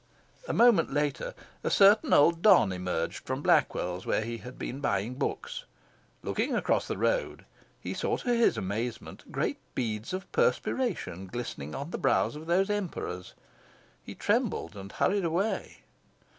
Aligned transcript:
A 0.47 0.51
moment 0.53 0.91
later, 0.91 1.35
a 1.63 1.69
certain 1.69 2.11
old 2.11 2.41
don 2.41 2.71
emerged 2.71 3.19
from 3.27 3.43
Blackwell's, 3.43 4.03
where 4.03 4.23
he 4.23 4.37
had 4.39 4.57
been 4.57 4.79
buying 4.81 5.13
books. 5.13 5.65
Looking 6.23 6.55
across 6.55 6.87
the 6.87 6.97
road, 6.97 7.45
he 7.79 7.93
saw, 7.93 8.17
to 8.17 8.33
his 8.33 8.57
amazement, 8.57 9.31
great 9.31 9.59
beads 9.75 10.11
of 10.11 10.25
perspiration 10.31 11.27
glistening 11.27 11.75
on 11.75 11.91
the 11.91 11.99
brows 11.99 12.35
of 12.35 12.47
those 12.47 12.71
Emperors. 12.71 13.35
He 14.01 14.15
trembled, 14.15 14.75
and 14.75 14.91
hurried 14.91 15.23
away. 15.23 15.83